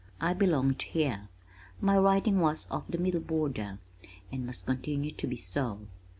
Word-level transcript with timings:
I 0.19 0.33
belonged 0.33 0.81
here. 0.81 1.29
My 1.79 1.95
writing 1.95 2.39
was 2.39 2.65
of 2.71 2.85
the 2.89 2.97
Middle 2.97 3.21
Border, 3.21 3.77
and 4.31 4.47
must 4.47 4.65
continue 4.65 5.11
to 5.11 5.27
be 5.27 5.37
so. 5.37 5.81